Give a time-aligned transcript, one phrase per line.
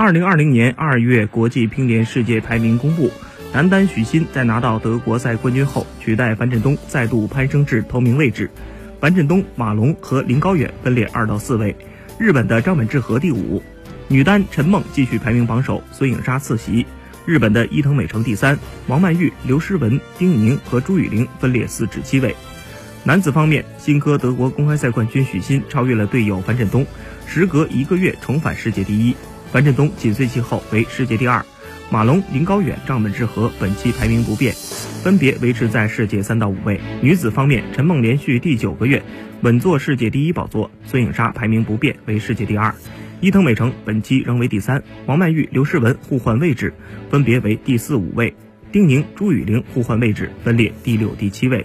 [0.00, 3.10] 二零二零年二月，国际乒联世界排名公布，
[3.52, 8.48] 男单许昕在拿到德国赛冠军后，取代樊振东再度攀升至头名位置。
[9.00, 11.74] 樊振东、马龙和林高远分列二到四位，
[12.16, 13.60] 日本的张本智和第五。
[14.06, 16.86] 女单陈梦继续排名榜首，孙颖莎次席。
[17.26, 18.56] 日本的伊藤美诚第三，
[18.86, 22.36] 王曼玉、刘诗雯、丁宁和朱雨玲分列四至七位。
[23.02, 26.86] 男子方面，新科德国公开赛冠军许昕超越了队友樊振东，
[27.26, 29.16] 时隔一个月重返世界第一。
[29.52, 31.44] 樊振东紧随其后为世界第二。
[31.90, 34.54] 马龙、林高远、张本智和本期排名不变，
[35.02, 36.78] 分别维持在世界三到五位。
[37.00, 39.02] 女子方面，陈梦连续第九个月
[39.40, 42.74] 稳坐世界第一宝座，孙颖莎排名不变为世界第二。
[43.20, 46.74] 伊藤美诚本期仍为第三，王曼玉、刘诗雯互换位置，
[47.10, 48.30] 分别为第四、五位；
[48.70, 51.64] 丁宁、朱雨玲互换位置，分列第六、第七位。